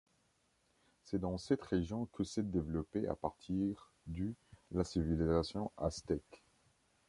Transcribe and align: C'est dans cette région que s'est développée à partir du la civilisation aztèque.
C'est 1.03 1.19
dans 1.19 1.37
cette 1.37 1.61
région 1.61 2.07
que 2.07 2.23
s'est 2.23 2.41
développée 2.41 3.07
à 3.07 3.13
partir 3.15 3.91
du 4.07 4.33
la 4.71 4.83
civilisation 4.83 5.71
aztèque. 5.77 6.41